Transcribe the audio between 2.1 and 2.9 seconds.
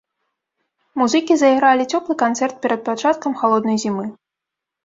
канцэрт перад